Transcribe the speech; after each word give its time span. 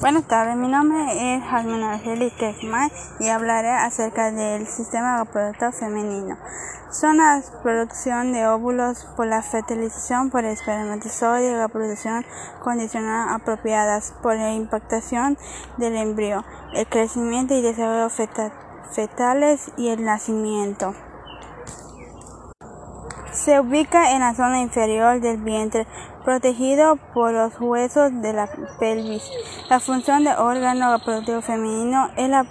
Buenas 0.00 0.24
tardes, 0.26 0.56
mi 0.56 0.68
nombre 0.68 1.34
es 1.34 1.42
Jasmine 1.44 1.84
Argeli 1.84 2.30
Tecmay 2.30 2.90
y 3.18 3.28
hablaré 3.28 3.70
acerca 3.70 4.30
del 4.30 4.66
sistema 4.66 5.18
reproductor 5.18 5.74
femenino. 5.74 6.38
Son 6.90 7.18
la 7.18 7.42
producción 7.62 8.32
de 8.32 8.46
óvulos 8.48 9.06
por 9.16 9.26
la 9.26 9.42
fertilización 9.42 10.30
por 10.30 10.44
espermatozoide 10.44 11.52
y 11.52 11.54
reproducción 11.54 12.24
condicional 12.64 13.28
apropiadas 13.28 14.14
por 14.22 14.36
la 14.36 14.52
impactación 14.52 15.36
del 15.76 15.94
embrión, 15.96 16.44
el 16.72 16.86
crecimiento 16.88 17.54
y 17.54 17.60
desarrollo 17.60 18.08
fetales 18.90 19.70
y 19.76 19.88
el 19.88 20.04
nacimiento. 20.04 20.94
Se 23.32 23.60
ubica 23.60 24.12
en 24.12 24.20
la 24.20 24.34
zona 24.34 24.60
inferior 24.60 25.20
del 25.20 25.36
vientre, 25.36 25.86
protegido 26.24 26.96
por 27.14 27.32
los 27.32 27.60
huesos 27.60 28.10
de 28.22 28.32
la 28.32 28.48
pelvis. 28.78 29.22
La 29.68 29.80
función 29.80 30.24
del 30.24 30.36
órgano 30.36 30.96
reproductivo 30.96 31.40
femenino 31.42 32.10
es 32.16 32.28
la 32.28 32.46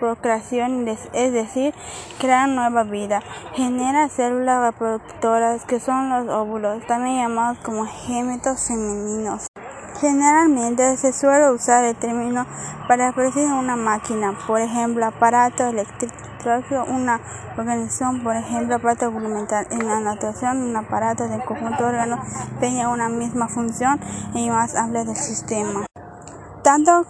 procreación, 0.00 0.88
es 0.88 1.32
decir, 1.32 1.74
crear 2.18 2.48
nueva 2.48 2.84
vida. 2.84 3.22
Genera 3.54 4.08
células 4.08 4.72
reproductoras 4.72 5.64
que 5.66 5.78
son 5.78 6.08
los 6.08 6.34
óvulos, 6.34 6.84
también 6.86 7.18
llamados 7.18 7.58
como 7.58 7.84
gémetos 7.86 8.66
femeninos. 8.66 9.49
Generalmente 10.00 10.96
se 10.96 11.12
suele 11.12 11.50
usar 11.50 11.84
el 11.84 11.94
término 11.94 12.46
para 12.88 13.08
referirse 13.08 13.44
una 13.52 13.76
máquina, 13.76 14.32
por 14.46 14.58
ejemplo, 14.58 15.04
aparato 15.04 15.66
eléctrico, 15.66 16.14
una 16.88 17.20
organización, 17.58 18.22
por 18.22 18.34
ejemplo, 18.34 18.76
aparato 18.76 19.10
volumental. 19.10 19.66
En 19.70 19.86
la 19.86 20.00
natación, 20.00 20.62
un 20.62 20.74
aparato 20.74 21.28
del 21.28 21.44
conjunto 21.44 21.82
de 21.82 21.90
órganos 21.90 22.20
tenía 22.60 22.88
una 22.88 23.10
misma 23.10 23.48
función 23.48 24.00
y 24.32 24.48
más 24.48 24.74
amplia 24.74 25.04
del 25.04 25.16
sistema. 25.16 25.84
Tanto 26.62 27.04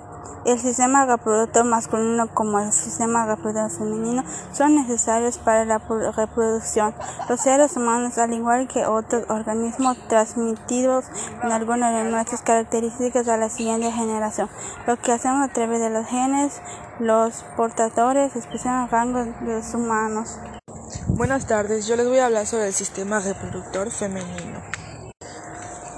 el 0.45 0.59
sistema 0.59 1.05
reproductor 1.05 1.65
masculino 1.65 2.29
como 2.33 2.59
el 2.61 2.73
sistema 2.73 3.27
reproductor 3.27 3.71
femenino 3.71 4.25
son 4.53 4.75
necesarios 4.75 5.39
para 5.39 5.65
la 5.65 5.79
reproducción. 5.79 6.95
Los 7.29 7.41
seres 7.41 7.77
humanos, 7.77 8.19
al 8.19 8.33
igual 8.33 8.69
que 8.69 8.87
otros 8.87 9.25
organismos, 9.29 9.97
transmitidos 10.09 11.05
en 11.43 11.53
algunas 11.53 11.93
de 11.95 12.11
nuestras 12.11 12.43
características 12.43 13.29
a 13.29 13.37
la 13.37 13.49
siguiente 13.51 13.91
generación. 13.93 14.49
Lo 14.87 14.97
que 14.97 15.13
hacemos 15.13 15.49
a 15.49 15.53
través 15.53 15.81
de 15.81 15.91
los 15.91 16.07
genes, 16.07 16.61
los 16.99 17.45
portadores, 17.57 18.37
especialmente 18.37 18.91
rangos 18.91 19.27
de 19.41 19.55
los 19.55 19.75
humanos. 19.75 20.39
Buenas 21.09 21.47
tardes, 21.47 21.87
yo 21.87 21.97
les 21.97 22.09
voy 22.09 22.19
a 22.19 22.27
hablar 22.27 22.47
sobre 22.47 22.67
el 22.67 22.73
sistema 22.73 23.21
reproductor 23.21 23.91
femenino. 23.91 24.61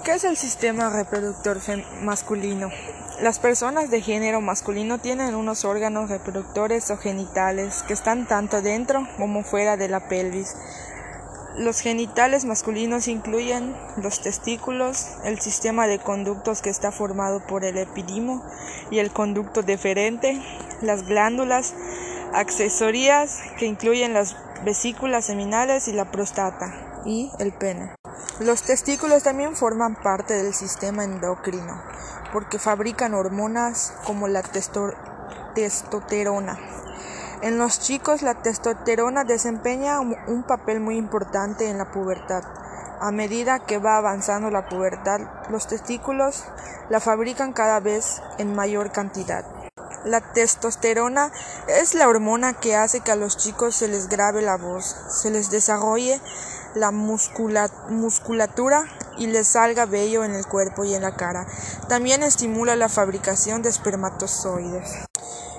¿Qué 0.05 0.15
es 0.15 0.25
el 0.25 0.37
sistema 0.37 0.91
reproductor 0.91 1.59
masculino? 2.01 2.71
Las 3.21 3.39
personas 3.39 3.89
de 3.89 4.01
género 4.01 4.41
masculino 4.41 4.99
tienen 4.99 5.37
unos 5.37 5.65
órganos 5.65 6.11
reproductores 6.11 6.91
o 6.91 6.97
genitales 6.97 7.85
que 7.87 7.93
están 7.93 8.27
tanto 8.27 8.63
dentro 8.63 9.07
como 9.17 9.45
fuera 9.45 9.77
de 9.77 9.89
la 9.89 10.09
pelvis. 10.09 10.57
Los 11.57 11.79
genitales 11.79 12.45
masculinos 12.45 13.07
incluyen 13.07 13.77
los 13.97 14.21
testículos, 14.21 15.07
el 15.23 15.39
sistema 15.39 15.87
de 15.87 16.01
conductos 16.01 16.63
que 16.63 16.71
está 16.71 16.91
formado 16.91 17.47
por 17.47 17.65
el 17.65 17.79
epidimo 17.79 18.45
y 18.91 18.99
el 18.99 19.13
conducto 19.13 19.63
deferente, 19.63 20.43
las 20.81 21.07
glándulas 21.07 21.75
accesorias 22.33 23.39
que 23.57 23.67
incluyen 23.67 24.15
las 24.15 24.35
vesículas 24.65 25.27
seminales 25.27 25.87
y 25.87 25.93
la 25.93 26.11
próstata 26.11 27.03
y 27.07 27.31
el 27.39 27.53
pene. 27.53 27.95
Los 28.41 28.63
testículos 28.63 29.23
también 29.23 29.55
forman 29.55 29.95
parte 29.95 30.35
del 30.35 30.55
sistema 30.55 31.05
endocrino 31.05 31.83
porque 32.33 32.59
fabrican 32.59 33.13
hormonas 33.15 33.93
como 34.07 34.27
la 34.27 34.43
testosterona. 35.55 36.59
En 37.43 37.59
los 37.59 37.79
chicos 37.81 38.23
la 38.23 38.35
testosterona 38.35 39.25
desempeña 39.25 40.01
un 40.01 40.45
papel 40.45 40.81
muy 40.81 40.97
importante 40.97 41.69
en 41.69 41.77
la 41.77 41.91
pubertad. 41.91 42.43
A 43.01 43.11
medida 43.11 43.59
que 43.59 43.79
va 43.79 43.97
avanzando 43.99 44.51
la 44.51 44.69
pubertad, 44.69 45.21
los 45.51 45.67
testículos 45.67 46.45
la 46.89 47.01
fabrican 47.01 47.53
cada 47.53 47.81
vez 47.81 48.23
en 48.39 48.55
mayor 48.55 48.93
cantidad. 48.93 49.45
La 50.05 50.21
testosterona 50.21 51.33
es 51.69 51.95
la 51.95 52.09
hormona 52.09 52.55
que 52.55 52.75
hace 52.75 53.01
que 53.01 53.13
a 53.13 53.17
los 53.17 53.37
chicos 53.37 53.77
se 53.77 53.89
les 53.89 54.09
grabe 54.09 54.43
la 54.43 54.57
voz, 54.57 54.97
se 55.09 55.31
les 55.31 55.51
desarrolle 55.51 56.21
la 56.75 56.91
musculatura 56.91 58.85
y 59.19 59.27
les 59.27 59.49
salga 59.49 59.87
vello 59.87 60.25
en 60.25 60.35
el 60.35 60.47
cuerpo 60.47 60.85
y 60.85 60.95
en 60.95 61.03
la 61.03 61.15
cara. 61.17 61.47
También 61.89 62.23
estimula 62.23 62.77
la 62.77 62.89
fabricación 62.89 63.63
de 63.63 63.69
espermatozoides. 63.69 65.05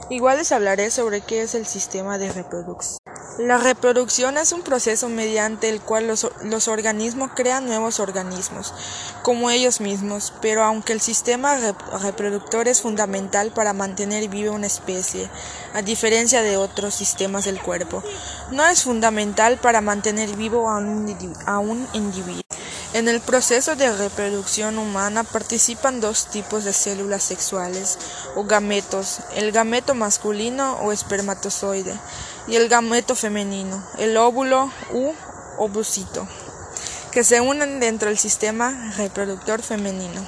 Igual 0.10 0.38
les 0.38 0.52
hablaré 0.52 0.92
sobre 0.92 1.22
qué 1.22 1.44
es 1.44 1.56
el 1.56 1.66
sistema 1.66 2.18
de 2.18 2.32
reproducción. 2.32 3.03
La 3.40 3.58
reproducción 3.58 4.38
es 4.38 4.52
un 4.52 4.62
proceso 4.62 5.10
mediante 5.10 5.68
el 5.68 5.82
cual 5.82 6.06
los, 6.06 6.68
organismos 6.68 7.32
crean 7.36 7.66
nuevos 7.66 8.00
organismos, 8.00 8.76
como 9.24 9.50
ellos 9.50 9.82
mismos, 9.82 10.32
pero 10.40 10.64
aunque 10.64 10.94
el 10.94 11.02
sistema 11.02 11.58
reproductor 12.00 12.68
es 12.68 12.82
fundamental 12.82 13.52
para 13.52 13.74
mantener 13.74 14.30
viva 14.30 14.52
una 14.52 14.68
especie, 14.68 15.28
a 15.74 15.82
diferencia 15.82 16.44
de 16.44 16.58
otros 16.58 16.94
sistemas 16.94 17.46
del 17.46 17.60
cuerpo, 17.60 18.04
no 18.52 18.68
es 18.68 18.84
fundamental 18.84 19.58
para 19.58 19.82
mantener 19.82 20.36
vivo 20.36 20.70
a 20.70 20.78
un 20.78 21.88
individuo. 21.94 22.44
En 22.94 23.08
el 23.08 23.22
proceso 23.22 23.76
de 23.76 23.92
reproducción 23.92 24.78
humana 24.78 25.24
participan 25.24 26.00
dos 26.00 26.28
tipos 26.28 26.64
de 26.64 26.74
células 26.74 27.24
sexuales 27.24 27.98
o 28.36 28.44
gametos, 28.44 29.22
el 29.34 29.52
gameto 29.52 29.96
masculino 29.96 30.76
o 30.76 30.92
espermatozoide 30.92 32.00
y 32.48 32.56
el 32.56 32.70
gameto 32.70 33.16
femenino, 33.16 33.84
el 33.98 34.16
óvulo 34.16 34.72
u 34.92 35.12
ovocito, 35.58 36.28
que 37.12 37.24
se 37.24 37.42
unen 37.42 37.80
dentro 37.80 38.10
del 38.10 38.20
sistema 38.20 38.94
reproductor 38.96 39.64
femenino. 39.64 40.24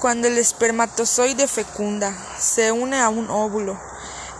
Cuando 0.00 0.28
el 0.28 0.38
espermatozoide 0.38 1.48
fecunda, 1.48 2.16
se 2.38 2.70
une 2.70 3.00
a 3.00 3.08
un 3.08 3.28
óvulo. 3.28 3.76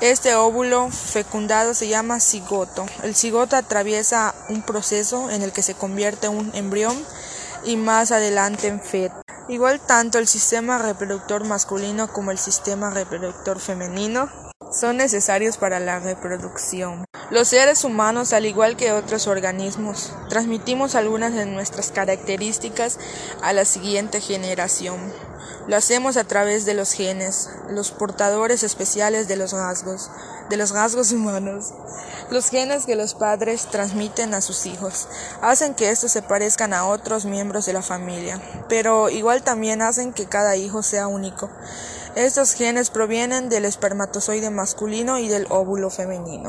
Este 0.01 0.35
óvulo 0.35 0.91
fecundado 0.91 1.75
se 1.75 1.87
llama 1.87 2.19
cigoto. 2.19 2.87
El 3.03 3.15
cigoto 3.15 3.57
atraviesa 3.57 4.35
un 4.49 4.63
proceso 4.63 5.31
en 5.31 5.43
el 5.43 5.53
que 5.53 5.63
se 5.63 5.75
convierte 5.75 6.27
en 6.27 6.37
un 6.37 6.51
embrión 6.55 6.97
y 7.65 7.77
más 7.77 8.13
adelante 8.13 8.69
en 8.69 8.81
feto. 8.81 9.23
Igual 9.49 9.81
tanto 9.81 10.19
el 10.19 10.29
sistema 10.29 10.79
reproductor 10.79 11.45
masculino 11.45 12.13
como 12.13 12.31
el 12.31 12.39
sistema 12.39 12.91
reproductor 12.91 13.61
femenino 13.61 14.29
son 14.73 14.97
necesarios 14.97 15.57
para 15.57 15.81
la 15.81 15.99
reproducción. 15.99 17.05
Los 17.31 17.49
seres 17.49 17.85
humanos, 17.85 18.33
al 18.33 18.47
igual 18.47 18.77
que 18.77 18.93
otros 18.93 19.27
organismos, 19.27 20.15
transmitimos 20.29 20.95
algunas 20.95 21.35
de 21.35 21.47
nuestras 21.47 21.91
características 21.91 22.99
a 23.43 23.53
la 23.53 23.65
siguiente 23.65 24.21
generación. 24.21 24.99
Lo 25.67 25.77
hacemos 25.77 26.17
a 26.17 26.25
través 26.25 26.65
de 26.65 26.75
los 26.75 26.93
genes, 26.93 27.51
los 27.69 27.91
portadores 27.91 28.63
especiales 28.63 29.29
de 29.29 29.37
los 29.37 29.53
rasgos, 29.53 30.11
de 30.53 30.59
los 30.59 30.73
rasgos 30.73 31.13
humanos. 31.13 31.73
Los 32.31 32.51
genes 32.51 32.85
que 32.85 32.95
los 32.95 33.15
padres 33.15 33.69
transmiten 33.71 34.35
a 34.35 34.43
sus 34.43 34.67
hijos 34.67 35.09
hacen 35.41 35.75
que 35.75 35.89
estos 35.89 36.13
se 36.13 36.21
parezcan 36.21 36.75
a 36.75 36.85
otros 36.85 37.25
miembros 37.25 37.65
de 37.65 37.73
la 37.73 37.81
familia, 37.81 38.39
pero 38.69 39.09
igual 39.09 39.43
también 39.43 39.81
hacen 39.81 40.13
que 40.13 40.27
cada 40.27 40.57
hijo 40.57 40.83
sea 40.83 41.07
único. 41.07 41.49
Estos 42.17 42.53
genes 42.53 42.91
provienen 42.91 43.49
del 43.49 43.65
espermatozoide 43.65 44.51
masculino 44.51 45.19
y 45.19 45.27
del 45.27 45.47
óvulo 45.49 45.89
femenino. 45.89 46.41